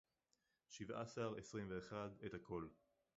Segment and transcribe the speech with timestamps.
[0.69, 2.69] שבעה עשר, עשרים ואחד— את הכול!